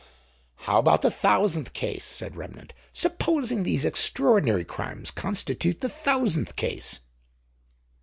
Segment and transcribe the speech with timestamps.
[0.65, 2.73] "How about the thousandth case?" said Remnant.
[2.91, 7.01] "Supposing these extraordinary crimes constitute the thousandth case?"